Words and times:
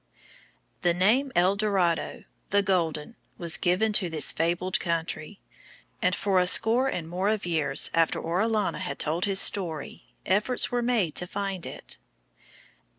The 0.81 0.95
name 0.95 1.31
El 1.35 1.55
Dorado, 1.55 2.23
"The 2.49 2.63
Golden," 2.63 3.17
was 3.37 3.57
given 3.57 3.93
to 3.93 4.09
this 4.09 4.31
fabled 4.31 4.79
country; 4.79 5.41
and 6.01 6.15
for 6.15 6.39
a 6.39 6.47
score 6.47 6.89
or 6.91 7.01
more 7.03 7.29
of 7.29 7.45
years 7.45 7.91
after 7.93 8.19
Orellana 8.19 8.79
had 8.79 8.97
told 8.97 9.25
his 9.25 9.39
story, 9.39 10.05
efforts 10.25 10.71
were 10.71 10.81
made 10.81 11.13
to 11.17 11.27
find 11.27 11.67
it. 11.67 11.99